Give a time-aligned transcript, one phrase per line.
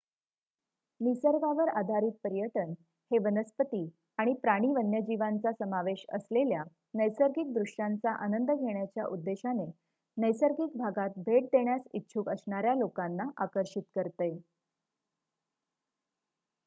[1.01, 2.71] निसर्गावर आधारित पर्यटन
[3.11, 3.81] हे वनस्पती
[4.19, 6.63] आणि प्राणी वन्यजीवांचा समावेश असलेल्या
[6.93, 9.65] नैसर्गिक दृश्यांचा आनंद घेण्याच्या उद्देशाने
[10.17, 14.31] नैसर्गिक भागात भेट देण्यास इच्छुक असणाऱ्या लोकांना आकर्षित करते